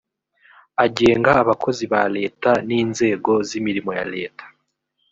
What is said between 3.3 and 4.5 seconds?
z imirimo ya leta